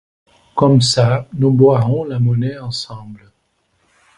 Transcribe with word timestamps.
Comme 0.55 0.81
ça, 0.81 1.27
nous 1.31 1.51
boirons 1.51 2.05
la 2.05 2.17
monnaie 2.17 2.57
ensemble. 2.57 3.29